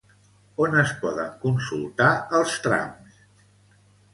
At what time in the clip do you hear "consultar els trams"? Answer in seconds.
1.43-3.21